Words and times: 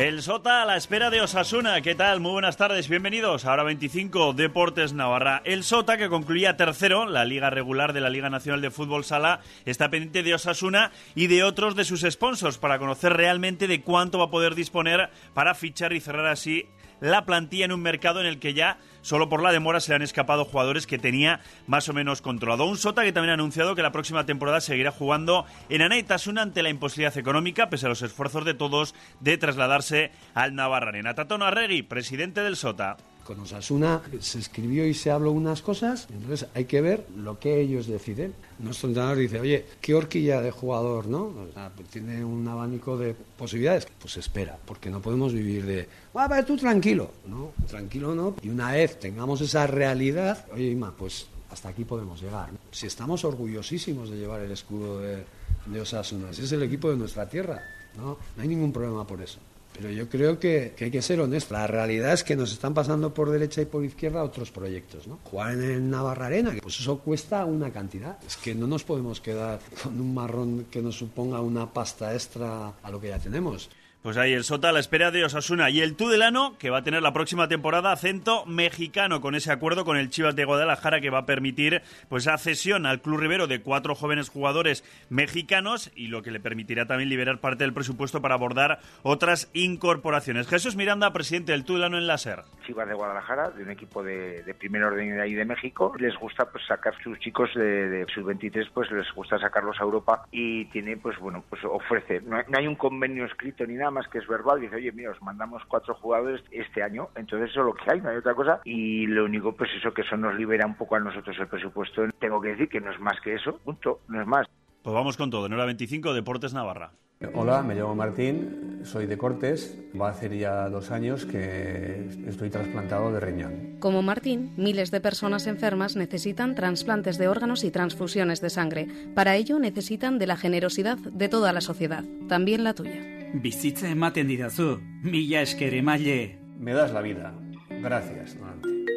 El 0.00 0.22
Sota 0.22 0.62
a 0.62 0.64
la 0.64 0.78
espera 0.78 1.10
de 1.10 1.20
Osasuna. 1.20 1.82
¿Qué 1.82 1.94
tal? 1.94 2.20
Muy 2.20 2.32
buenas 2.32 2.56
tardes. 2.56 2.88
Bienvenidos 2.88 3.44
a 3.44 3.52
Hora 3.52 3.64
25 3.64 4.32
Deportes 4.32 4.94
Navarra. 4.94 5.42
El 5.44 5.62
Sota, 5.62 5.98
que 5.98 6.08
concluía 6.08 6.56
tercero, 6.56 7.04
la 7.04 7.26
liga 7.26 7.50
regular 7.50 7.92
de 7.92 8.00
la 8.00 8.08
Liga 8.08 8.30
Nacional 8.30 8.62
de 8.62 8.70
Fútbol 8.70 9.04
Sala, 9.04 9.40
está 9.66 9.90
pendiente 9.90 10.22
de 10.22 10.32
Osasuna 10.32 10.90
y 11.14 11.26
de 11.26 11.44
otros 11.44 11.76
de 11.76 11.84
sus 11.84 12.00
sponsors 12.00 12.56
para 12.56 12.78
conocer 12.78 13.12
realmente 13.12 13.66
de 13.66 13.82
cuánto 13.82 14.18
va 14.18 14.24
a 14.24 14.30
poder 14.30 14.54
disponer 14.54 15.10
para 15.34 15.54
fichar 15.54 15.92
y 15.92 16.00
cerrar 16.00 16.28
así 16.28 16.66
la 17.00 17.24
plantilla 17.24 17.64
en 17.64 17.72
un 17.72 17.82
mercado 17.82 18.20
en 18.20 18.26
el 18.26 18.38
que 18.38 18.54
ya 18.54 18.78
solo 19.02 19.28
por 19.28 19.42
la 19.42 19.52
demora 19.52 19.80
se 19.80 19.90
le 19.92 19.96
han 19.96 20.02
escapado 20.02 20.44
jugadores 20.44 20.86
que 20.86 20.98
tenía 20.98 21.40
más 21.66 21.88
o 21.88 21.92
menos 21.92 22.22
controlado. 22.22 22.66
Un 22.66 22.76
Sota 22.76 23.02
que 23.02 23.12
también 23.12 23.30
ha 23.30 23.34
anunciado 23.34 23.74
que 23.74 23.82
la 23.82 23.92
próxima 23.92 24.26
temporada 24.26 24.60
seguirá 24.60 24.90
jugando 24.90 25.46
en 25.68 25.82
Anaitasuna 25.82 26.42
ante 26.42 26.62
la 26.62 26.70
imposibilidad 26.70 27.16
económica, 27.16 27.70
pese 27.70 27.86
a 27.86 27.88
los 27.88 28.02
esfuerzos 28.02 28.44
de 28.44 28.54
todos 28.54 28.94
de 29.20 29.38
trasladarse 29.38 30.12
al 30.34 30.54
Navarra 30.54 30.90
Tatono 31.14 31.46
Arregui, 31.46 31.82
presidente 31.82 32.42
del 32.42 32.56
Sota 32.56 32.96
con 33.30 33.38
Osasuna 33.38 34.02
se 34.18 34.40
escribió 34.40 34.84
y 34.84 34.92
se 34.92 35.08
habló 35.08 35.30
unas 35.30 35.62
cosas, 35.62 36.08
entonces 36.12 36.48
hay 36.52 36.64
que 36.64 36.80
ver 36.80 37.06
lo 37.16 37.38
que 37.38 37.60
ellos 37.60 37.86
deciden. 37.86 38.34
Nuestro 38.58 38.88
entrenador 38.88 39.18
dice, 39.18 39.38
oye, 39.38 39.66
qué 39.80 39.94
horquilla 39.94 40.40
de 40.40 40.50
jugador, 40.50 41.06
¿no? 41.06 41.32
Pues 41.76 41.88
tiene 41.90 42.24
un 42.24 42.48
abanico 42.48 42.98
de 42.98 43.14
posibilidades. 43.14 43.86
Pues 44.00 44.16
espera, 44.16 44.58
porque 44.64 44.90
no 44.90 45.00
podemos 45.00 45.32
vivir 45.32 45.64
de, 45.64 45.88
va, 46.16 46.26
ver 46.26 46.44
tú 46.44 46.56
tranquilo, 46.56 47.12
¿no? 47.28 47.52
Tranquilo 47.68 48.16
no. 48.16 48.34
Y 48.42 48.48
una 48.48 48.72
vez 48.72 48.98
tengamos 48.98 49.40
esa 49.42 49.64
realidad, 49.68 50.44
oye, 50.52 50.68
Ima, 50.68 50.92
pues 50.98 51.28
hasta 51.52 51.68
aquí 51.68 51.84
podemos 51.84 52.20
llegar. 52.20 52.50
Si 52.72 52.88
estamos 52.88 53.24
orgullosísimos 53.24 54.10
de 54.10 54.16
llevar 54.16 54.40
el 54.40 54.50
escudo 54.50 54.98
de, 54.98 55.24
de 55.66 55.80
Osasuna, 55.80 56.30
ese 56.30 56.42
es 56.42 56.50
el 56.50 56.64
equipo 56.64 56.90
de 56.90 56.96
nuestra 56.96 57.28
tierra, 57.28 57.62
¿no? 57.96 58.18
No 58.36 58.42
hay 58.42 58.48
ningún 58.48 58.72
problema 58.72 59.06
por 59.06 59.22
eso. 59.22 59.38
Pero 59.72 59.90
yo 59.90 60.08
creo 60.08 60.38
que, 60.38 60.74
hay 60.78 60.90
que 60.90 61.02
ser 61.02 61.20
honesto. 61.20 61.54
La 61.54 61.66
realidad 61.66 62.12
es 62.12 62.24
que 62.24 62.36
nos 62.36 62.52
están 62.52 62.74
pasando 62.74 63.14
por 63.14 63.30
derecha 63.30 63.62
y 63.62 63.66
por 63.66 63.84
izquierda 63.84 64.22
otros 64.22 64.50
proyectos. 64.50 65.06
¿no? 65.06 65.18
Jugar 65.24 65.52
en 65.54 65.90
Navarra 65.90 66.26
Arena, 66.26 66.52
pues 66.62 66.80
eso 66.80 66.98
cuesta 66.98 67.44
una 67.44 67.70
cantidad. 67.70 68.18
Es 68.26 68.36
que 68.36 68.54
no 68.54 68.66
nos 68.66 68.84
podemos 68.84 69.20
quedar 69.20 69.60
con 69.82 70.00
un 70.00 70.12
marrón 70.14 70.66
que 70.70 70.82
nos 70.82 70.96
suponga 70.96 71.40
una 71.40 71.72
pasta 71.72 72.12
extra 72.12 72.74
a 72.82 72.90
lo 72.90 73.00
que 73.00 73.08
ya 73.08 73.18
tenemos. 73.18 73.70
Pues 74.02 74.16
ahí 74.16 74.32
el 74.32 74.44
Sota 74.44 74.70
a 74.70 74.72
la 74.72 74.80
espera 74.80 75.10
de 75.10 75.26
Osasuna 75.26 75.68
y 75.68 75.82
el 75.82 75.94
Tudelano, 75.94 76.56
que 76.56 76.70
va 76.70 76.78
a 76.78 76.82
tener 76.82 77.02
la 77.02 77.12
próxima 77.12 77.48
temporada 77.48 77.92
acento 77.92 78.46
mexicano 78.46 79.20
con 79.20 79.34
ese 79.34 79.52
acuerdo 79.52 79.84
con 79.84 79.98
el 79.98 80.08
Chivas 80.08 80.34
de 80.34 80.46
Guadalajara 80.46 81.02
que 81.02 81.10
va 81.10 81.18
a 81.18 81.26
permitir 81.26 81.82
pues 82.08 82.26
esa 82.26 82.38
cesión 82.38 82.86
al 82.86 83.02
Club 83.02 83.20
Rivero 83.20 83.46
de 83.46 83.60
cuatro 83.60 83.94
jóvenes 83.94 84.30
jugadores 84.30 84.84
mexicanos 85.10 85.92
y 85.94 86.06
lo 86.06 86.22
que 86.22 86.30
le 86.30 86.40
permitirá 86.40 86.86
también 86.86 87.10
liberar 87.10 87.40
parte 87.40 87.64
del 87.64 87.74
presupuesto 87.74 88.22
para 88.22 88.36
abordar 88.36 88.80
otras 89.02 89.50
incorporaciones. 89.52 90.48
Jesús 90.48 90.76
Miranda, 90.76 91.12
presidente 91.12 91.52
del 91.52 91.66
Tudelano 91.66 91.98
en 91.98 92.06
la 92.06 92.16
SER. 92.16 92.44
Chivas 92.64 92.88
de 92.88 92.94
Guadalajara, 92.94 93.50
de 93.50 93.64
un 93.64 93.70
equipo 93.70 94.02
de, 94.02 94.42
primer 94.58 94.82
orden 94.82 95.14
de 95.14 95.20
ahí 95.20 95.34
de 95.34 95.44
México, 95.44 95.92
les 95.98 96.16
gusta 96.16 96.46
pues 96.50 96.64
sacar 96.66 96.94
sus 97.02 97.18
chicos 97.18 97.50
de, 97.54 98.06
sus 98.14 98.24
23, 98.24 98.66
pues 98.72 98.90
les 98.92 99.12
gusta 99.12 99.38
sacarlos 99.38 99.78
a 99.78 99.84
Europa 99.84 100.24
y 100.30 100.64
tiene 100.66 100.96
pues 100.96 101.18
bueno, 101.18 101.44
pues 101.50 101.62
ofrece, 101.64 102.22
no 102.22 102.38
hay 102.56 102.66
un 102.66 102.76
convenio 102.76 103.26
escrito 103.26 103.66
ni 103.66 103.74
nada 103.74 103.89
más 103.90 104.08
que 104.08 104.18
es 104.18 104.26
verbal, 104.26 104.60
dice, 104.60 104.76
oye, 104.76 104.92
mira, 104.92 105.10
os 105.10 105.22
mandamos 105.22 105.62
cuatro 105.68 105.94
jugadores 105.94 106.42
este 106.50 106.82
año, 106.82 107.08
entonces 107.16 107.50
eso 107.50 107.60
es 107.60 107.66
lo 107.66 107.74
que 107.74 107.90
hay, 107.90 108.00
no 108.00 108.10
hay 108.10 108.16
otra 108.16 108.34
cosa, 108.34 108.60
y 108.64 109.06
lo 109.06 109.24
único, 109.24 109.52
pues 109.52 109.70
eso, 109.76 109.92
que 109.92 110.02
eso 110.02 110.16
nos 110.16 110.34
libera 110.34 110.66
un 110.66 110.74
poco 110.74 110.96
a 110.96 111.00
nosotros 111.00 111.36
el 111.38 111.48
presupuesto. 111.48 112.02
Tengo 112.18 112.40
que 112.40 112.48
decir 112.48 112.68
que 112.68 112.80
no 112.80 112.90
es 112.90 113.00
más 113.00 113.20
que 113.20 113.34
eso, 113.34 113.58
punto, 113.58 114.00
no 114.08 114.20
es 114.20 114.26
más. 114.26 114.46
Pues 114.82 114.94
vamos 114.94 115.16
con 115.16 115.30
todo, 115.30 115.46
en 115.46 115.52
hora 115.52 115.66
25, 115.66 116.14
Deportes 116.14 116.54
Navarra. 116.54 116.92
Hola, 117.34 117.62
me 117.62 117.74
llamo 117.74 117.94
Martín, 117.94 118.80
soy 118.82 119.04
de 119.04 119.18
Cortes. 119.18 119.78
Va 120.00 120.08
a 120.08 120.10
hacer 120.10 120.34
ya 120.38 120.70
dos 120.70 120.90
años 120.90 121.26
que 121.26 122.08
estoy 122.26 122.48
trasplantado 122.48 123.12
de 123.12 123.20
riñón. 123.20 123.76
Como 123.78 124.00
Martín, 124.00 124.54
miles 124.56 124.90
de 124.90 125.02
personas 125.02 125.46
enfermas 125.46 125.96
necesitan 125.96 126.54
trasplantes 126.54 127.18
de 127.18 127.28
órganos 127.28 127.62
y 127.62 127.70
transfusiones 127.70 128.40
de 128.40 128.48
sangre. 128.48 128.88
Para 129.14 129.36
ello 129.36 129.58
necesitan 129.58 130.18
de 130.18 130.28
la 130.28 130.38
generosidad 130.38 130.96
de 130.96 131.28
toda 131.28 131.52
la 131.52 131.60
sociedad, 131.60 132.04
también 132.26 132.64
la 132.64 132.72
tuya. 132.72 133.19
Bizitza 133.32 133.86
ematen 133.88 134.26
didazu, 134.26 134.80
mila 135.06 135.44
esker 135.46 135.74
emaile. 135.78 136.38
Me 136.58 136.74
das 136.74 136.90
la 136.92 137.00
vida. 137.00 137.32
Gracias, 137.70 138.36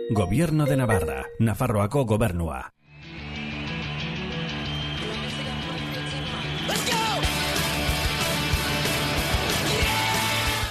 Gobierno 0.09 0.65
de 0.65 0.75
Navarra, 0.75 1.25
Nafarroako 1.39 2.05
gobernua. 2.05 2.73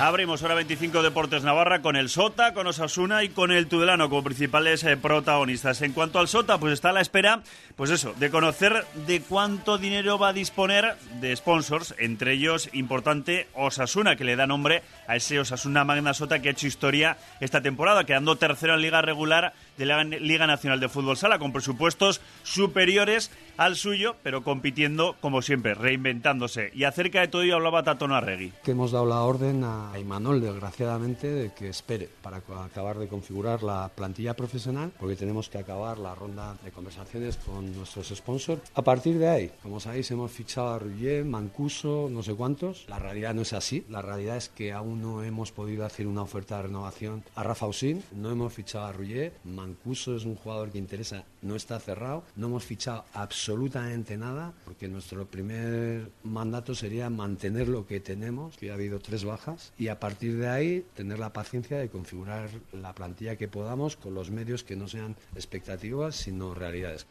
Abrimos 0.05 0.43
hora 0.43 0.57
25 0.57 1.01
Deportes 1.01 1.45
Navarra 1.45 1.81
con 1.81 1.95
el 1.95 2.09
Sota, 2.09 2.55
con 2.55 2.67
Osasuna 2.67 3.23
y 3.23 3.29
con 3.29 3.53
el 3.53 3.69
Tudelano 3.69 4.09
como 4.09 4.25
principales 4.25 4.83
eh, 4.83 4.97
protagonistas. 4.97 5.81
En 5.81 5.93
cuanto 5.93 6.19
al 6.19 6.27
Sota, 6.27 6.59
pues 6.59 6.73
está 6.73 6.91
a 6.91 6.93
la 6.93 7.01
espera, 7.01 7.43
pues 7.77 7.93
eso, 7.93 8.13
de 8.15 8.29
conocer 8.29 8.85
de 9.07 9.21
cuánto 9.21 9.79
dinero 9.79 10.19
va 10.19 10.31
a 10.31 10.33
disponer 10.33 10.97
de 11.21 11.37
sponsors, 11.37 11.95
entre 11.99 12.33
ellos 12.33 12.69
importante 12.73 13.47
Osasuna, 13.55 14.17
que 14.17 14.25
le 14.25 14.35
da 14.35 14.49
nombre 14.49 14.83
a 15.07 15.15
ese 15.15 15.39
Osasuna 15.39 15.85
Magna 15.85 16.15
Sota 16.15 16.41
que 16.41 16.49
ha 16.49 16.53
hecho 16.53 16.67
historia 16.67 17.17
esta 17.39 17.61
temporada, 17.61 18.03
quedando 18.03 18.35
tercero 18.35 18.75
en 18.75 18.83
liga 18.83 19.03
regular 19.03 19.53
de 19.77 19.87
la 19.87 20.05
Liga 20.05 20.47
Nacional 20.47 20.81
de 20.81 20.89
Fútbol 20.89 21.17
Sala, 21.17 21.39
con 21.39 21.53
presupuestos 21.53 22.21
superiores 22.43 23.31
al 23.57 23.77
suyo, 23.77 24.17
pero 24.23 24.43
compitiendo 24.43 25.17
como 25.21 25.43
siempre, 25.43 25.75
reinventándose. 25.75 26.71
Y 26.75 26.85
acerca 26.85 27.21
de 27.21 27.29
todo 27.29 27.43
ello 27.43 27.57
hablaba 27.57 27.83
Tatón 27.83 28.13
Arregui. 28.13 28.53
Que 28.63 28.73
hemos 28.73 28.93
dado 28.93 29.07
la 29.07 29.23
orden 29.23 29.63
a 29.65 29.93
Imanol, 29.99 30.41
desgraciadamente, 30.41 31.29
de 31.29 31.53
que 31.53 31.69
espere 31.69 32.09
para 32.23 32.39
acabar 32.39 32.99
de 32.99 33.09
configurar 33.09 33.63
la 33.63 33.91
plantilla 33.95 34.35
profesional, 34.35 34.93
porque 34.99 35.17
tenemos 35.17 35.49
que 35.49 35.59
acabar 35.59 35.99
la 35.99 36.15
ronda 36.15 36.57
de 36.65 36.71
conversaciones 36.71 37.37
con 37.37 37.75
nuestros 37.77 38.09
sponsors. 38.09 38.63
A 38.75 38.83
partir 38.83 39.19
de 39.19 39.29
ahí, 39.29 39.51
como 39.63 39.81
sabéis, 39.81 40.11
hemos 40.11 40.31
fichado 40.33 40.71
a 40.71 40.79
Ruggier, 40.79 41.25
Mancuso, 41.25 42.09
no 42.11 42.23
sé 42.23 42.35
cuántos. 42.35 42.87
La 42.89 42.99
realidad 42.99 43.35
no 43.35 43.43
es 43.43 43.53
así. 43.53 43.85
La 43.89 44.03
realidad 44.03 44.37
es 44.37 44.49
que 44.49 44.73
aún 44.73 45.03
no 45.03 45.23
hemos 45.23 45.53
podido 45.53 45.85
hacer 45.85 46.07
una 46.07 46.23
oferta 46.23 46.57
de 46.57 46.65
renovación 46.65 47.25
a 47.35 47.43
Rafa 47.43 47.67
Usín. 47.67 48.03
No 48.13 48.31
hemos 48.31 48.53
fichado 48.53 48.87
a 48.87 48.93
Ruggier. 48.93 49.33
Mancuso 49.63 50.17
es 50.17 50.25
un 50.25 50.35
jugador 50.35 50.73
que 50.73 50.79
interesa, 50.79 51.25
no 51.41 51.55
está 51.55 51.79
cerrado. 51.79 52.25
No 52.35 52.49
hemos 52.49 52.65
fichado 52.65 53.05
absolutamente 53.15 54.17
nada, 54.17 54.53
porque 54.65 54.89
nuestro 54.89 55.25
primer 55.27 56.11
mandato 56.25 56.75
sería 56.75 57.09
mantener 57.11 57.69
lo 57.69 57.87
que 57.87 58.01
tenemos, 58.01 58.57
que 58.57 58.73
ha 58.73 58.75
habido 58.75 58.99
tres 58.99 59.25
bajas 59.25 59.73
y 59.79 59.87
a 59.87 60.01
partir 60.01 60.37
de 60.37 60.49
ahí 60.49 60.85
tener 60.97 61.21
la 61.21 61.33
paciencia 61.33 61.79
de 61.79 61.89
configurar 61.89 62.51
la 62.73 62.93
plantilla 62.93 63.37
que 63.37 63.47
podamos 63.47 63.95
con 63.95 64.15
los 64.15 64.33
medios 64.33 64.65
que 64.65 64.75
no 64.75 64.89
sean 64.89 65.15
expectativas 65.37 66.17
sino 66.17 66.55
realidades. 66.55 67.07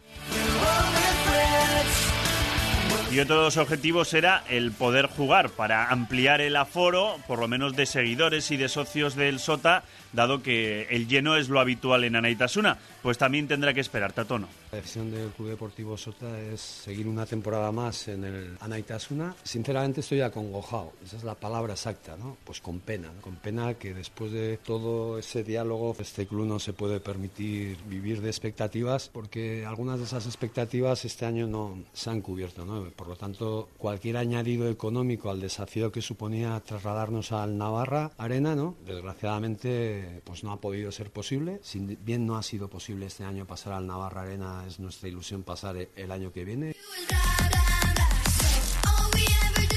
Y 3.11 3.19
otro 3.19 3.39
de 3.39 3.43
los 3.43 3.57
objetivos 3.57 4.13
era 4.13 4.41
el 4.49 4.71
poder 4.71 5.07
jugar 5.07 5.49
para 5.49 5.89
ampliar 5.89 6.39
el 6.39 6.55
aforo, 6.55 7.17
por 7.27 7.39
lo 7.39 7.49
menos 7.49 7.75
de 7.75 7.85
seguidores 7.85 8.51
y 8.51 8.57
de 8.57 8.69
socios 8.69 9.15
del 9.15 9.39
Sota, 9.39 9.83
dado 10.13 10.41
que 10.41 10.87
el 10.89 11.07
lleno 11.07 11.35
es 11.35 11.49
lo 11.49 11.59
habitual 11.59 12.03
en 12.03 12.15
Anaitasuna. 12.15 12.77
Pues 13.01 13.17
también 13.17 13.47
tendrá 13.47 13.73
que 13.73 13.79
esperar, 13.79 14.13
Tatono. 14.13 14.47
La 14.71 14.77
decisión 14.77 15.11
del 15.11 15.29
Club 15.31 15.49
Deportivo 15.49 15.97
Sota 15.97 16.39
es 16.39 16.61
seguir 16.61 17.07
una 17.07 17.25
temporada 17.25 17.71
más 17.71 18.07
en 18.07 18.23
el 18.23 18.57
Anaitasuna. 18.59 19.35
Sinceramente 19.43 20.01
estoy 20.01 20.21
acongojado, 20.21 20.93
esa 21.03 21.17
es 21.17 21.23
la 21.23 21.35
palabra 21.35 21.73
exacta, 21.73 22.15
¿no? 22.15 22.37
Pues 22.45 22.61
con 22.61 22.79
pena, 22.79 23.09
con 23.21 23.35
pena 23.35 23.73
que 23.73 23.93
después 23.93 24.31
de 24.31 24.57
todo 24.57 25.17
ese 25.17 25.43
diálogo 25.43 25.95
este 25.99 26.25
club 26.27 26.45
no 26.45 26.59
se 26.59 26.73
puede 26.73 26.99
permitir 26.99 27.77
vivir 27.87 28.21
de 28.21 28.29
expectativas 28.29 29.09
porque 29.11 29.65
algunas 29.65 29.99
de 29.99 30.05
esas 30.05 30.25
expectativas 30.25 31.03
este 31.05 31.25
año 31.25 31.47
no 31.47 31.77
se 31.93 32.09
han 32.09 32.21
cubierto, 32.21 32.65
¿no? 32.65 32.89
Por 32.91 33.07
lo 33.07 33.15
tanto, 33.15 33.69
cualquier 33.77 34.17
añadido 34.17 34.69
económico 34.69 35.29
al 35.29 35.41
desafío 35.41 35.91
que 35.91 36.01
suponía 36.01 36.59
trasladarnos 36.59 37.31
al 37.31 37.57
Navarra 37.57 38.11
Arena, 38.17 38.55
¿no? 38.55 38.75
Desgraciadamente, 38.85 40.00
pues 40.23 40.43
no 40.43 40.51
ha 40.51 40.61
podido 40.61 40.91
ser 40.91 41.11
posible. 41.11 41.59
Si 41.63 41.79
bien 41.79 42.25
no 42.25 42.37
ha 42.37 42.43
sido 42.43 42.69
posible 42.69 43.05
este 43.05 43.23
año 43.23 43.45
pasar 43.45 43.73
al 43.73 43.87
Navarra 43.87 44.21
Arena, 44.23 44.63
es 44.67 44.79
nuestra 44.79 45.09
ilusión 45.09 45.43
pasar 45.43 45.75
el 45.95 46.11
año 46.11 46.31
que 46.31 46.45
viene. 46.45 46.75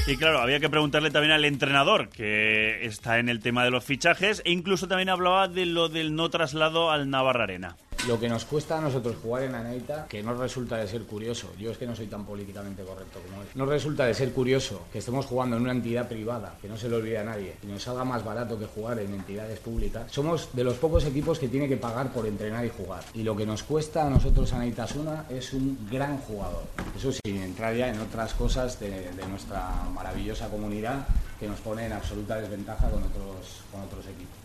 Y 0.07 0.17
claro, 0.17 0.39
había 0.39 0.59
que 0.59 0.69
preguntarle 0.69 1.09
también 1.09 1.31
al 1.31 1.45
entrenador, 1.45 2.09
que 2.09 2.85
está 2.85 3.17
en 3.17 3.27
el 3.27 3.39
tema 3.39 3.63
de 3.63 3.71
los 3.71 3.83
fichajes, 3.83 4.43
e 4.45 4.51
incluso 4.51 4.87
también 4.87 5.09
hablaba 5.09 5.47
de 5.47 5.65
lo 5.65 5.89
del 5.89 6.15
no 6.15 6.29
traslado 6.29 6.91
al 6.91 7.09
Navarra 7.09 7.45
Arena. 7.45 7.75
Lo 8.07 8.19
que 8.19 8.29
nos 8.29 8.45
cuesta 8.45 8.77
a 8.77 8.81
nosotros 8.81 9.15
jugar 9.19 9.43
en 9.43 9.55
Aneita, 9.55 10.05
que 10.07 10.21
no 10.21 10.35
resulta 10.35 10.77
de 10.77 10.87
ser 10.87 11.03
curioso, 11.05 11.51
yo 11.57 11.71
es 11.71 11.77
que 11.79 11.87
no 11.87 11.95
soy 11.95 12.05
tan 12.05 12.23
políticamente 12.23 12.83
correcto 12.83 13.19
como 13.27 13.41
él, 13.41 13.47
no 13.55 13.65
resulta 13.65 14.05
de 14.05 14.13
ser 14.13 14.31
curioso 14.31 14.83
que 14.93 14.99
estemos 14.99 15.25
jugando 15.25 15.55
en 15.55 15.63
una 15.63 15.71
entidad 15.71 16.07
privada, 16.07 16.55
que 16.61 16.67
no 16.67 16.77
se 16.77 16.87
lo 16.87 16.97
olvide 16.97 17.17
a 17.17 17.23
nadie, 17.23 17.55
y 17.63 17.65
nos 17.65 17.81
salga 17.81 18.03
más 18.03 18.23
barato 18.23 18.59
que 18.59 18.67
jugar 18.67 18.99
en 18.99 19.11
entidades 19.11 19.59
públicas. 19.59 20.11
Somos 20.11 20.49
de 20.53 20.63
los 20.63 20.75
pocos 20.75 21.03
equipos 21.05 21.39
que 21.39 21.47
tiene 21.47 21.67
que 21.67 21.77
pagar 21.77 22.13
por 22.13 22.27
entrenar 22.27 22.63
y 22.63 22.69
jugar. 22.69 23.03
Y 23.15 23.23
lo 23.23 23.35
que 23.35 23.47
nos 23.47 23.63
cuesta 23.63 24.05
a 24.05 24.09
nosotros 24.09 24.53
Aneita 24.53 24.85
Suna 24.85 25.25
es 25.27 25.53
un 25.53 25.87
gran 25.89 26.19
jugador. 26.19 26.63
Eso 26.95 27.11
sin 27.11 27.37
entrar 27.37 27.75
ya 27.75 27.89
en 27.89 27.99
otras 27.99 28.35
cosas 28.35 28.79
de, 28.79 29.11
de 29.11 29.27
nuestra 29.27 29.67
maravillosa 29.95 30.47
comunidad 30.49 31.07
que 31.39 31.47
nos 31.47 31.59
pone 31.59 31.87
en 31.87 31.93
absoluta 31.93 32.39
desventaja 32.39 32.87
con 32.87 33.01
otros, 33.01 33.61
con 33.71 33.81
otros 33.81 34.05
equipos. 34.05 34.44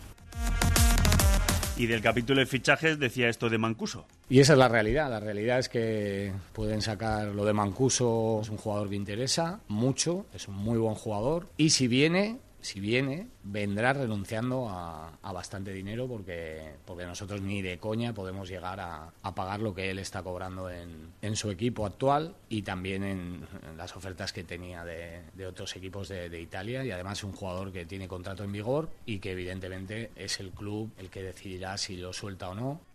Y 1.77 1.87
del 1.87 2.03
capítulo 2.03 2.41
de 2.41 2.47
fichajes 2.47 2.99
decía 2.99 3.31
esto 3.31 3.49
de 3.49 3.57
Mancuso. 3.57 4.05
Y 4.29 4.41
esa 4.41 4.53
es 4.53 4.59
la 4.59 4.69
realidad. 4.69 5.09
La 5.09 5.19
realidad 5.19 5.59
es 5.59 5.71
que 5.71 6.31
pueden 6.53 6.83
sacar 6.83 7.29
lo 7.29 7.47
de 7.47 7.55
Mancuso. 7.55 8.41
Es 8.43 8.51
un 8.51 8.59
jugador 8.59 8.91
que 8.91 8.97
interesa 8.97 9.61
mucho, 9.67 10.27
es 10.35 10.47
un 10.47 10.57
muy 10.57 10.77
buen 10.77 10.95
jugador. 10.95 11.49
Y 11.57 11.71
si 11.71 11.89
viene, 11.89 12.39
si 12.61 12.81
viene, 12.81 13.29
vendrá 13.43 13.93
renunciando 13.93 14.69
a, 14.69 15.19
bastante 15.33 15.73
dinero 15.73 16.07
porque, 16.09 16.75
porque 16.85 17.07
nosotros 17.07 17.41
ni 17.41 17.63
de 17.63 17.79
coña 17.79 18.13
podemos 18.13 18.49
llegar 18.49 18.81
a, 18.81 19.13
pagar 19.35 19.61
lo 19.61 19.75
que 19.75 19.91
él 19.91 19.99
está 19.99 20.23
cobrando 20.23 20.69
en, 20.71 21.37
su 21.37 21.51
equipo 21.51 21.87
actual 21.87 22.35
y 22.49 22.63
también 22.63 23.05
en, 23.05 23.47
las 23.77 23.97
ofertas 23.97 24.33
que 24.33 24.45
tenía 24.45 24.85
de, 24.85 25.23
de 25.35 25.47
otros 25.47 25.75
equipos 25.77 26.09
de, 26.09 26.29
de, 26.29 26.41
Italia. 26.41 26.85
Y 26.85 26.91
además 26.91 27.19
es 27.19 27.25
un 27.25 27.33
jugador 27.33 27.73
que 27.73 27.87
tiene 27.87 28.09
contrato 28.09 28.45
en 28.45 28.53
vigor 28.53 28.91
y 29.07 29.21
que 29.21 29.33
evidentemente 29.33 30.11
es 30.17 30.41
el 30.41 30.51
club 30.51 30.91
el 30.99 31.09
que 31.09 31.23
decidirá 31.23 31.79
si 31.79 31.97
lo 31.97 32.13
suelta 32.13 32.51
o 32.51 32.55
no 32.55 32.90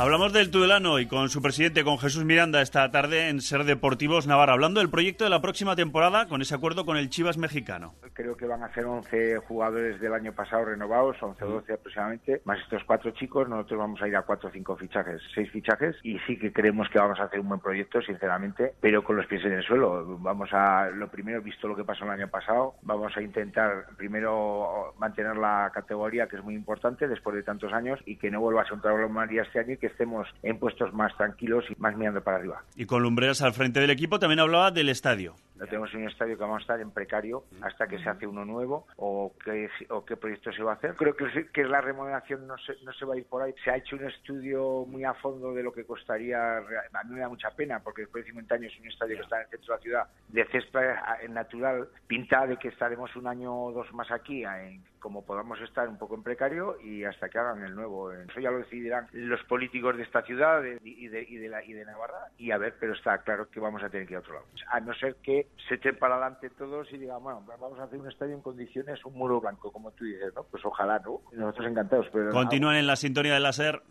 Hablamos 0.00 0.32
del 0.32 0.50
Tudelano 0.50 0.98
y 0.98 1.04
con 1.04 1.28
su 1.28 1.42
presidente, 1.42 1.84
con 1.84 1.98
Jesús 1.98 2.24
Miranda, 2.24 2.62
esta 2.62 2.90
tarde 2.90 3.28
en 3.28 3.42
Ser 3.42 3.64
Deportivos 3.64 4.26
Navarra, 4.26 4.54
hablando 4.54 4.80
del 4.80 4.88
proyecto 4.88 5.24
de 5.24 5.30
la 5.30 5.42
próxima 5.42 5.76
temporada 5.76 6.26
con 6.26 6.40
ese 6.40 6.54
acuerdo 6.54 6.86
con 6.86 6.96
el 6.96 7.10
Chivas 7.10 7.36
mexicano. 7.36 7.92
Creo 8.14 8.34
que 8.34 8.46
van 8.46 8.62
a 8.62 8.72
ser 8.72 8.86
11 8.86 9.36
jugadores 9.46 10.00
del 10.00 10.14
año 10.14 10.32
pasado 10.32 10.64
renovados, 10.64 11.22
11 11.22 11.44
o 11.44 11.48
12 11.48 11.74
aproximadamente, 11.74 12.40
más 12.46 12.58
estos 12.60 12.82
cuatro 12.84 13.10
chicos, 13.10 13.46
nosotros 13.46 13.78
vamos 13.78 14.00
a 14.00 14.08
ir 14.08 14.16
a 14.16 14.22
cuatro 14.22 14.48
o 14.48 14.52
cinco 14.52 14.74
fichajes, 14.74 15.20
seis 15.34 15.50
fichajes, 15.50 15.96
y 16.02 16.18
sí 16.20 16.38
que 16.38 16.50
creemos 16.50 16.88
que 16.88 16.98
vamos 16.98 17.20
a 17.20 17.24
hacer 17.24 17.38
un 17.38 17.48
buen 17.48 17.60
proyecto, 17.60 18.00
sinceramente, 18.00 18.72
pero 18.80 19.04
con 19.04 19.16
los 19.16 19.26
pies 19.26 19.44
en 19.44 19.52
el 19.52 19.64
suelo. 19.64 20.16
Vamos 20.20 20.48
a, 20.54 20.88
lo 20.88 21.10
primero, 21.10 21.42
visto 21.42 21.68
lo 21.68 21.76
que 21.76 21.84
pasó 21.84 22.04
el 22.04 22.10
año 22.12 22.28
pasado, 22.28 22.76
vamos 22.80 23.14
a 23.18 23.20
intentar 23.20 23.84
primero 23.98 24.94
mantener 24.98 25.36
la 25.36 25.70
categoría, 25.74 26.26
que 26.26 26.36
es 26.36 26.42
muy 26.42 26.54
importante, 26.54 27.06
después 27.06 27.36
de 27.36 27.42
tantos 27.42 27.70
años, 27.74 27.79
y 28.06 28.16
que 28.16 28.30
no 28.30 28.40
vuelva 28.40 28.62
a 28.62 28.64
ser 28.64 28.74
un 28.74 29.12
María 29.12 29.42
este 29.42 29.60
año 29.60 29.72
y 29.74 29.76
que 29.76 29.86
estemos 29.86 30.26
en 30.42 30.58
puestos 30.58 30.92
más 30.92 31.16
tranquilos 31.16 31.64
y 31.70 31.80
más 31.80 31.96
mirando 31.96 32.22
para 32.22 32.38
arriba. 32.38 32.62
Y 32.76 32.86
con 32.86 33.02
Lumbreras 33.02 33.42
al 33.42 33.52
frente 33.52 33.80
del 33.80 33.90
equipo 33.90 34.18
también 34.18 34.40
hablaba 34.40 34.70
del 34.70 34.88
estadio. 34.88 35.34
No 35.60 35.66
tenemos 35.66 35.92
un 35.92 36.08
estadio 36.08 36.38
que 36.38 36.42
vamos 36.42 36.58
a 36.58 36.62
estar 36.62 36.80
en 36.80 36.90
precario 36.90 37.44
hasta 37.60 37.86
que 37.86 37.98
se 37.98 38.08
hace 38.08 38.26
uno 38.26 38.46
nuevo 38.46 38.86
o 38.96 39.34
qué, 39.44 39.68
o 39.90 40.04
qué 40.06 40.16
proyecto 40.16 40.50
se 40.52 40.62
va 40.62 40.72
a 40.72 40.74
hacer. 40.76 40.94
Creo 40.96 41.14
que, 41.14 41.50
que 41.52 41.64
la 41.64 41.82
remodelación 41.82 42.46
no 42.46 42.56
se, 42.56 42.82
no 42.82 42.94
se 42.94 43.04
va 43.04 43.14
a 43.14 43.18
ir 43.18 43.26
por 43.26 43.42
ahí. 43.42 43.54
Se 43.62 43.70
ha 43.70 43.76
hecho 43.76 43.96
un 43.96 44.06
estudio 44.06 44.86
muy 44.86 45.04
a 45.04 45.12
fondo 45.12 45.52
de 45.52 45.62
lo 45.62 45.70
que 45.70 45.84
costaría. 45.84 46.56
A 46.56 47.04
mí 47.04 47.14
me 47.14 47.20
da 47.20 47.28
mucha 47.28 47.50
pena 47.50 47.80
porque 47.80 48.02
después 48.02 48.24
de 48.24 48.30
50 48.30 48.54
años 48.54 48.72
un 48.80 48.88
estadio 48.88 49.16
que 49.16 49.22
está 49.22 49.36
en 49.36 49.42
el 49.42 49.48
centro 49.50 49.74
de 49.74 49.78
la 49.78 49.82
ciudad 49.82 50.08
de 50.28 50.44
césped 50.46 50.94
natural 51.28 51.88
pinta 52.06 52.46
de 52.46 52.56
que 52.56 52.68
estaremos 52.68 53.14
un 53.16 53.26
año 53.26 53.54
o 53.54 53.72
dos 53.72 53.92
más 53.92 54.10
aquí 54.10 54.44
en, 54.44 54.82
como 54.98 55.24
podamos 55.24 55.60
estar 55.60 55.88
un 55.88 55.98
poco 55.98 56.14
en 56.14 56.22
precario 56.22 56.80
y 56.80 57.04
hasta 57.04 57.28
que 57.28 57.38
hagan 57.38 57.62
el 57.64 57.74
nuevo. 57.74 58.12
Eso 58.12 58.40
ya 58.40 58.50
lo 58.50 58.58
decidirán 58.58 59.08
los 59.12 59.42
políticos 59.44 59.96
de 59.96 60.04
esta 60.04 60.22
ciudad 60.22 60.62
y 60.84 61.08
de, 61.08 61.22
y 61.22 61.36
de, 61.36 61.48
la, 61.48 61.64
y 61.64 61.72
de 61.72 61.84
Navarra. 61.84 62.28
Y 62.38 62.50
a 62.50 62.58
ver, 62.58 62.76
pero 62.78 62.92
está 62.92 63.18
claro 63.18 63.50
que 63.50 63.60
vamos 63.60 63.82
a 63.82 63.88
tener 63.88 64.06
que 64.06 64.14
ir 64.14 64.18
a 64.18 64.20
otro 64.20 64.34
lado. 64.34 64.46
A 64.68 64.80
no 64.80 64.94
ser 64.94 65.16
que 65.16 65.48
se 65.68 65.76
echen 65.76 65.96
para 65.98 66.14
adelante 66.16 66.50
todos 66.50 66.92
y 66.92 66.98
digan, 66.98 67.22
bueno, 67.22 67.44
vamos 67.46 67.78
a 67.78 67.84
hacer 67.84 67.98
un 67.98 68.08
estadio 68.08 68.34
en 68.34 68.42
condiciones, 68.42 69.04
un 69.04 69.14
muro 69.14 69.40
blanco, 69.40 69.70
como 69.72 69.92
tú 69.92 70.04
dices, 70.04 70.32
¿no? 70.34 70.42
Pues 70.44 70.64
ojalá, 70.64 70.98
¿no? 70.98 71.20
Nosotros 71.32 71.68
encantados. 71.68 72.06
Pero 72.12 72.30
Continúan 72.30 72.76
en 72.76 72.86
la 72.86 72.96
sintonía 72.96 73.34
de 73.34 73.40
la 73.40 73.52
SER. 73.52 73.82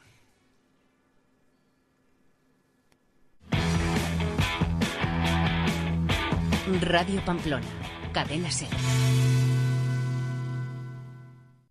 Radio 6.81 7.21
Pamplona, 7.25 7.65
cadena 8.13 8.51
SER. 8.51 8.69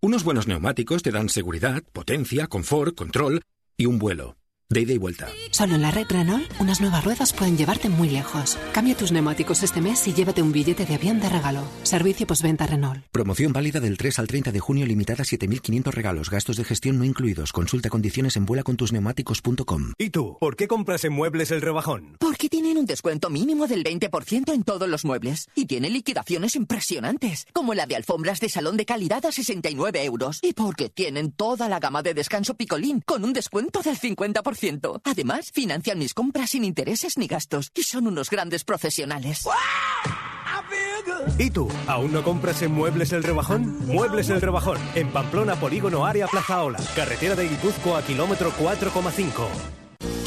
Unos 0.01 0.25
buenos 0.25 0.49
neumáticos 0.49 1.03
te 1.03 1.11
dan 1.11 1.29
seguridad, 1.29 1.83
potencia, 1.93 2.47
confort, 2.47 2.97
control 2.97 3.43
y 3.77 3.87
un 3.87 3.99
vuelo. 3.99 4.38
De 4.71 4.83
ida 4.83 4.93
y 4.93 4.99
vuelta. 4.99 5.29
Solo 5.51 5.77
en 5.77 5.81
la 5.81 5.91
red 5.91 6.05
Renault, 6.11 6.47
unas 6.61 6.83
nuevas 6.83 7.03
ruedas 7.03 7.33
pueden 7.33 7.57
llevarte 7.57 7.89
muy 7.89 8.11
lejos. 8.11 8.59
Cambia 8.73 8.95
tus 8.95 9.13
neumáticos 9.13 9.63
este 9.63 9.81
mes 9.81 10.07
y 10.07 10.13
llévate 10.13 10.43
un 10.43 10.53
billete 10.53 10.85
de 10.85 10.95
avión 10.95 11.21
de 11.21 11.31
regalo. 11.31 11.63
Servicio 11.85 12.27
postventa 12.27 12.67
Renault. 12.67 13.03
Promoción 13.11 13.55
válida 13.55 13.81
del 13.81 13.97
3 13.97 14.19
al 14.19 14.27
30 14.27 14.53
de 14.53 14.61
junio 14.61 14.85
limitada 14.85 15.23
a 15.23 15.25
7.500 15.25 15.91
regalos, 15.91 16.29
gastos 16.29 16.59
de 16.59 16.65
gestión 16.65 16.99
no 16.99 17.05
incluidos. 17.05 17.51
Consulta 17.53 17.89
condiciones 17.89 18.37
en 18.37 18.45
vuelacontusneumáticos.com. 18.45 19.95
¿Y 19.97 20.11
tú? 20.11 20.37
¿Por 20.39 20.55
qué 20.55 20.69
compras 20.69 21.03
en 21.07 21.15
Muebles 21.15 21.51
el 21.51 21.63
Rebajón? 21.63 22.19
Porque 22.21 22.51
un 22.79 22.87
descuento 22.87 23.29
mínimo 23.31 23.67
del 23.67 23.85
20% 23.85 24.53
en 24.53 24.63
todos 24.63 24.89
los 24.89 25.05
muebles. 25.05 25.49
Y 25.55 25.67
tienen 25.67 25.93
liquidaciones 25.93 26.57
impresionantes, 26.57 27.47
como 27.53 27.75
la 27.75 27.87
de 27.87 27.97
alfombras 27.97 28.41
de 28.41 28.49
salón 28.49 28.77
de 28.77 28.87
calidad 28.87 29.27
a 29.27 29.33
69 29.33 30.05
euros. 30.05 30.39
Y 30.43 30.53
porque 30.53 30.89
tienen 30.89 31.33
toda 31.33 31.69
la 31.69 31.81
gama 31.81 32.03
de 32.03 32.15
descanso 32.15 32.55
picolín, 32.55 33.03
con 33.05 33.25
un 33.25 33.33
descuento 33.33 33.83
del 33.83 33.99
50%. 33.99 35.01
Además, 35.05 35.51
financian 35.53 35.99
mis 35.99 36.15
compras 36.15 36.51
sin 36.51 36.65
intereses 36.65 37.19
ni 37.19 37.27
gastos. 37.27 37.71
Y 37.75 37.83
son 37.83 38.07
unos 38.07 38.31
grandes 38.31 38.65
profesionales. 38.65 39.45
¿Y 41.39 41.51
tú? 41.51 41.69
¿Aún 41.87 42.13
no 42.13 42.23
compras 42.23 42.63
en 42.63 42.73
Muebles 42.73 43.13
el 43.13 43.23
Rebajón? 43.23 43.79
Muebles 43.87 44.29
el 44.31 44.41
Rebajón, 44.41 44.79
en 44.95 45.11
Pamplona, 45.11 45.57
Polígono 45.57 46.05
Área 46.05 46.27
Plaza 46.27 46.63
Ola, 46.63 46.79
carretera 46.95 47.35
de 47.35 47.49
Guipúzcoa, 47.49 48.03
kilómetro 48.03 48.53
4,5. 48.53 49.78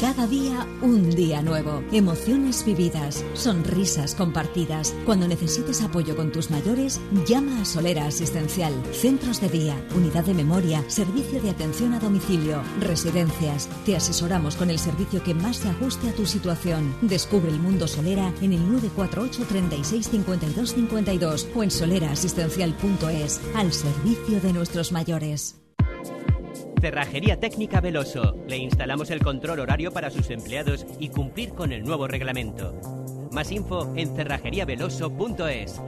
Cada 0.02 0.26
día 0.26 0.66
un 0.80 1.10
día 1.10 1.42
nuevo. 1.42 1.84
Emociones 1.92 2.64
vividas, 2.64 3.24
sonrisas 3.34 4.16
compartidas. 4.16 4.92
Cuando 5.06 5.28
necesites 5.28 5.80
apoyo 5.80 6.16
con 6.16 6.32
tus 6.32 6.50
mayores, 6.50 7.00
llama 7.24 7.60
a 7.60 7.64
Solera 7.64 8.06
Asistencial. 8.06 8.74
Centros 8.90 9.40
de 9.40 9.48
día, 9.48 9.76
unidad 9.94 10.24
de 10.24 10.34
memoria, 10.34 10.84
servicio 10.88 11.40
de 11.40 11.50
atención 11.50 11.92
a 11.92 12.00
domicilio, 12.00 12.64
residencias. 12.80 13.68
Te 13.86 13.94
asesoramos 13.94 14.56
con 14.56 14.70
el 14.70 14.80
servicio 14.80 15.22
que 15.22 15.34
más 15.34 15.58
se 15.58 15.68
ajuste 15.68 16.08
a 16.08 16.14
tu 16.16 16.26
situación. 16.26 16.96
Descubre 17.02 17.52
el 17.52 17.60
mundo 17.60 17.86
Solera 17.86 18.34
en 18.40 18.54
el 18.54 18.72
948 18.72 19.44
36 19.48 20.08
52 20.08 20.74
52 20.74 21.48
o 21.54 21.62
en 21.62 21.70
soleraasistencial.es 21.70 23.40
al 23.54 23.72
servicio 23.72 24.40
de 24.40 24.52
nuestros 24.52 24.90
mayores. 24.90 25.61
Cerrajería 26.82 27.38
Técnica 27.38 27.80
Veloso. 27.80 28.34
Le 28.48 28.56
instalamos 28.56 29.10
el 29.10 29.20
control 29.20 29.60
horario 29.60 29.92
para 29.92 30.10
sus 30.10 30.30
empleados 30.30 30.84
y 30.98 31.10
cumplir 31.10 31.50
con 31.50 31.70
el 31.72 31.84
nuevo 31.84 32.08
reglamento. 32.08 32.74
Más 33.30 33.52
info 33.52 33.92
en 33.94 34.12
cerrajeriaveloso.es. 34.16 35.80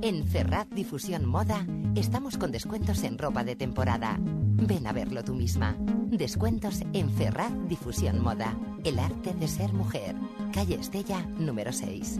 En 0.00 0.26
Ferrat 0.26 0.68
Difusión 0.70 1.26
Moda 1.26 1.66
estamos 1.94 2.38
con 2.38 2.52
descuentos 2.52 3.02
en 3.04 3.18
ropa 3.18 3.44
de 3.44 3.54
temporada. 3.54 4.16
Ven 4.18 4.86
a 4.86 4.92
verlo 4.94 5.22
tú 5.22 5.34
misma. 5.34 5.76
Descuentos 6.06 6.80
en 6.94 7.10
Ferrat 7.10 7.52
Difusión 7.68 8.18
Moda. 8.18 8.56
El 8.82 8.98
arte 8.98 9.34
de 9.34 9.46
ser 9.46 9.74
mujer. 9.74 10.16
Calle 10.54 10.76
Estella, 10.76 11.20
número 11.36 11.70
6. 11.70 12.18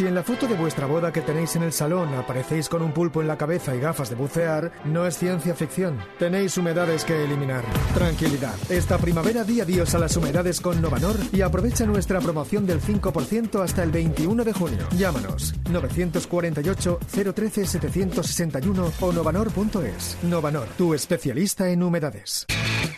Si 0.00 0.06
en 0.06 0.14
la 0.14 0.22
foto 0.22 0.46
de 0.46 0.54
vuestra 0.54 0.86
boda 0.86 1.12
que 1.12 1.20
tenéis 1.20 1.56
en 1.56 1.62
el 1.62 1.74
salón 1.74 2.14
aparecéis 2.14 2.70
con 2.70 2.80
un 2.80 2.90
pulpo 2.90 3.20
en 3.20 3.28
la 3.28 3.36
cabeza 3.36 3.76
y 3.76 3.80
gafas 3.80 4.08
de 4.08 4.16
bucear, 4.16 4.72
no 4.86 5.04
es 5.04 5.18
ciencia 5.18 5.54
ficción. 5.54 5.98
Tenéis 6.18 6.56
humedades 6.56 7.04
que 7.04 7.22
eliminar. 7.22 7.62
Tranquilidad. 7.92 8.54
Esta 8.70 8.96
primavera 8.96 9.44
di 9.44 9.60
adiós 9.60 9.94
a 9.94 9.98
las 9.98 10.16
humedades 10.16 10.62
con 10.62 10.80
Novanor 10.80 11.16
y 11.32 11.42
aprovecha 11.42 11.84
nuestra 11.84 12.18
promoción 12.20 12.64
del 12.64 12.80
5% 12.80 13.62
hasta 13.62 13.82
el 13.82 13.90
21 13.90 14.42
de 14.42 14.54
junio. 14.54 14.88
Llámanos 14.96 15.54
948 15.70 16.98
013 17.34 17.66
761 17.66 18.92
o 19.00 19.12
novanor.es. 19.12 20.16
Novanor, 20.22 20.68
tu 20.78 20.94
especialista 20.94 21.68
en 21.68 21.82
humedades. 21.82 22.46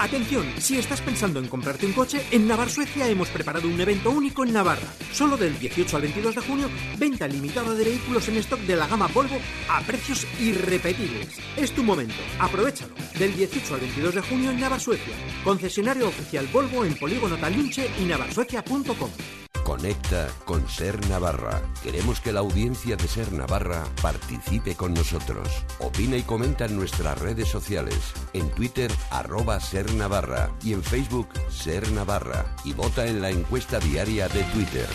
Atención, 0.02 0.44
si 0.58 0.78
estás 0.78 1.00
pensando 1.00 1.38
en 1.38 1.46
comprarte 1.46 1.86
un 1.86 1.92
coche, 1.92 2.26
en 2.32 2.48
Navar 2.48 2.68
Suecia 2.68 3.08
hemos 3.08 3.28
preparado 3.28 3.68
un 3.68 3.80
evento 3.80 4.10
único 4.10 4.42
en 4.42 4.52
Navarra. 4.52 4.88
Solo 5.12 5.36
del 5.36 5.56
18 5.56 5.94
al 5.94 6.02
22 6.02 6.34
de 6.34 6.40
junio, 6.40 6.68
venta 6.98 7.28
limitada 7.28 7.72
de 7.72 7.84
vehículos 7.84 8.26
en 8.26 8.38
stock 8.38 8.58
de 8.62 8.74
la 8.74 8.88
gama 8.88 9.06
Volvo 9.06 9.38
a 9.70 9.80
precios 9.82 10.26
irrepetibles. 10.40 11.28
Es 11.56 11.70
tu 11.70 11.84
momento, 11.84 12.16
aprovechalo. 12.40 12.94
Del 13.16 13.32
18 13.36 13.74
al 13.74 13.80
22 13.80 14.14
de 14.16 14.22
junio 14.22 14.50
en 14.50 14.58
Navar 14.58 14.80
Suecia. 14.80 15.14
Concesionario 15.44 16.08
oficial 16.08 16.48
Volvo 16.52 16.84
en 16.84 16.98
Polígono 16.98 17.36
Talinche 17.36 17.88
y 18.00 18.04
navarsuecia.com. 18.04 19.41
Con 19.72 19.80
Conecta 19.80 20.28
con 20.44 20.68
Ser 20.68 21.08
Navarra. 21.08 21.62
Queremos 21.82 22.20
que 22.20 22.30
la 22.30 22.40
audiencia 22.40 22.94
de 22.94 23.08
Ser 23.08 23.32
Navarra 23.32 23.82
participe 24.02 24.74
con 24.74 24.92
nosotros. 24.92 25.48
Opina 25.78 26.18
y 26.18 26.22
comenta 26.22 26.66
en 26.66 26.76
nuestras 26.76 27.18
redes 27.18 27.48
sociales. 27.48 27.96
En 28.34 28.50
Twitter, 28.50 28.92
arroba 29.10 29.58
Ser 29.60 29.94
Navarra. 29.94 30.50
Y 30.62 30.74
en 30.74 30.82
Facebook, 30.82 31.28
Ser 31.48 31.90
Navarra. 31.92 32.54
Y 32.66 32.74
vota 32.74 33.06
en 33.06 33.22
la 33.22 33.30
encuesta 33.30 33.78
diaria 33.78 34.28
de 34.28 34.42
Twitter. 34.44 34.86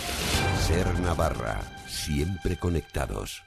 Ser 0.67 0.99
Navarra. 0.99 1.59
Siempre 1.87 2.59
conectados. 2.59 3.41